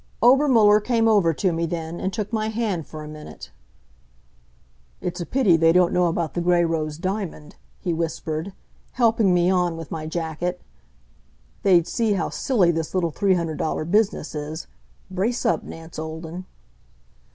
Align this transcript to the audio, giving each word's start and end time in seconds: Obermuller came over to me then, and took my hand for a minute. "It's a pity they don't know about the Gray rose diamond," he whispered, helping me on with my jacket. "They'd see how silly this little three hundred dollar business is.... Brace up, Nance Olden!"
Obermuller 0.23 0.79
came 0.79 1.07
over 1.07 1.31
to 1.31 1.51
me 1.53 1.67
then, 1.67 1.99
and 1.99 2.11
took 2.11 2.33
my 2.33 2.47
hand 2.47 2.87
for 2.87 3.03
a 3.03 3.07
minute. 3.07 3.51
"It's 4.99 5.21
a 5.21 5.27
pity 5.27 5.55
they 5.57 5.71
don't 5.71 5.93
know 5.93 6.07
about 6.07 6.33
the 6.33 6.41
Gray 6.41 6.65
rose 6.65 6.97
diamond," 6.97 7.55
he 7.77 7.93
whispered, 7.93 8.51
helping 8.93 9.31
me 9.31 9.51
on 9.51 9.77
with 9.77 9.91
my 9.91 10.07
jacket. 10.07 10.59
"They'd 11.61 11.85
see 11.85 12.13
how 12.13 12.29
silly 12.29 12.71
this 12.71 12.95
little 12.95 13.11
three 13.11 13.35
hundred 13.35 13.59
dollar 13.59 13.85
business 13.85 14.33
is.... 14.33 14.65
Brace 15.11 15.45
up, 15.45 15.61
Nance 15.63 15.99
Olden!" 15.99 16.47